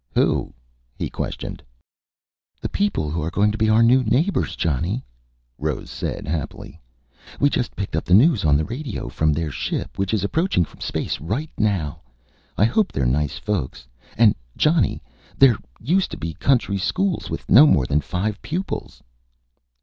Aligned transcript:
"Who?" 0.15 0.51
he 0.97 1.11
questioned. 1.11 1.61
"The 2.59 2.69
people 2.69 3.11
who 3.11 3.21
are 3.21 3.29
going 3.29 3.51
to 3.51 3.57
be 3.59 3.69
our 3.69 3.83
new 3.83 4.01
neighbors, 4.03 4.55
Johnny," 4.55 5.05
Rose 5.59 5.91
said 5.91 6.27
happily. 6.27 6.81
"We 7.39 7.51
just 7.51 7.75
picked 7.75 7.95
up 7.95 8.05
the 8.05 8.15
news 8.15 8.43
on 8.43 8.57
the 8.57 8.65
radio 8.65 9.09
from 9.09 9.31
their 9.31 9.51
ship, 9.51 9.99
which 9.99 10.11
is 10.11 10.23
approaching 10.23 10.65
from 10.65 10.81
space 10.81 11.19
right 11.19 11.51
now! 11.55 12.01
I 12.57 12.65
hope 12.65 12.91
they're 12.91 13.05
nice 13.05 13.37
folks. 13.37 13.87
And, 14.17 14.33
Johnny 14.57 15.03
there 15.37 15.55
used 15.79 16.09
to 16.09 16.17
be 16.17 16.33
country 16.33 16.79
schools 16.79 17.29
with 17.29 17.47
no 17.47 17.67
more 17.67 17.85
than 17.85 18.01
five 18.01 18.41
pupils...." 18.41 19.03